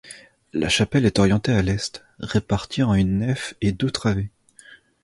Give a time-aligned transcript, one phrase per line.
[0.53, 4.31] La chapelle est orientée à l'est, répartie en une nef et deux travées.